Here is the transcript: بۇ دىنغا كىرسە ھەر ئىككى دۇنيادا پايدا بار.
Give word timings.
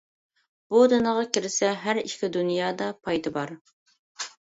بۇ 0.73 0.79
دىنغا 0.93 1.25
كىرسە 1.37 1.69
ھەر 1.83 1.99
ئىككى 2.03 2.29
دۇنيادا 2.37 2.87
پايدا 3.09 3.33
بار. 3.37 3.53